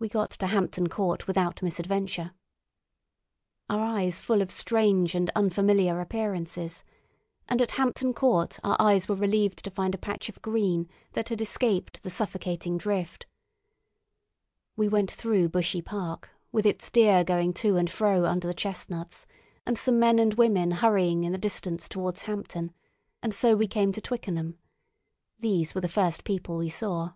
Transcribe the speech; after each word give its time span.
We 0.00 0.08
got 0.08 0.30
to 0.30 0.48
Hampton 0.48 0.88
Court 0.88 1.28
without 1.28 1.62
misadventure, 1.62 2.32
our 3.70 3.78
minds 3.78 4.18
full 4.20 4.42
of 4.42 4.50
strange 4.50 5.14
and 5.14 5.30
unfamiliar 5.36 6.00
appearances, 6.00 6.82
and 7.48 7.62
at 7.62 7.70
Hampton 7.78 8.12
Court 8.12 8.58
our 8.64 8.76
eyes 8.80 9.08
were 9.08 9.14
relieved 9.14 9.62
to 9.62 9.70
find 9.70 9.94
a 9.94 9.98
patch 9.98 10.28
of 10.28 10.42
green 10.42 10.88
that 11.12 11.28
had 11.28 11.40
escaped 11.40 12.02
the 12.02 12.10
suffocating 12.10 12.76
drift. 12.76 13.26
We 14.74 14.88
went 14.88 15.12
through 15.12 15.50
Bushey 15.50 15.80
Park, 15.80 16.30
with 16.50 16.66
its 16.66 16.90
deer 16.90 17.22
going 17.22 17.52
to 17.52 17.76
and 17.76 17.88
fro 17.88 18.24
under 18.24 18.48
the 18.48 18.52
chestnuts, 18.52 19.26
and 19.64 19.78
some 19.78 20.00
men 20.00 20.18
and 20.18 20.34
women 20.34 20.72
hurrying 20.72 21.22
in 21.22 21.30
the 21.30 21.38
distance 21.38 21.88
towards 21.88 22.22
Hampton, 22.22 22.74
and 23.22 23.32
so 23.32 23.54
we 23.54 23.68
came 23.68 23.92
to 23.92 24.00
Twickenham. 24.00 24.58
These 25.38 25.72
were 25.72 25.80
the 25.80 25.86
first 25.88 26.24
people 26.24 26.56
we 26.56 26.68
saw. 26.68 27.12